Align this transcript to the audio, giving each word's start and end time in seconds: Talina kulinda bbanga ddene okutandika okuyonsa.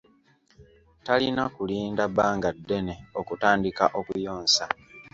Talina 1.05 1.43
kulinda 1.55 2.03
bbanga 2.09 2.49
ddene 2.57 2.95
okutandika 3.19 3.85
okuyonsa. 3.99 4.65